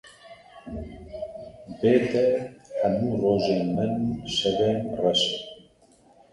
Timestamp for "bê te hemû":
1.79-3.09